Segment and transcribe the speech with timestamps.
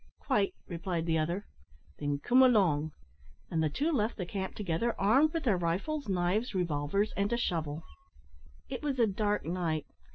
[0.17, 1.45] "Quite," replied the other.
[1.99, 2.91] "Then come along."
[3.51, 7.37] And the two left the camp together, armed with their rifles, knives, revolvers, and a
[7.37, 7.83] shovel.
[8.67, 9.85] It was a dark night.